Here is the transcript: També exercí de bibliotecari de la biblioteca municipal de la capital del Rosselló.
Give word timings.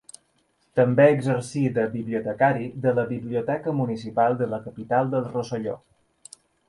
També 0.79 1.03
exercí 1.15 1.61
de 1.75 1.83
bibliotecari 1.91 2.65
de 2.85 2.93
la 3.01 3.03
biblioteca 3.11 3.75
municipal 3.83 4.39
de 4.41 4.49
la 4.55 4.61
capital 4.65 5.13
del 5.13 5.29
Rosselló. 5.35 5.77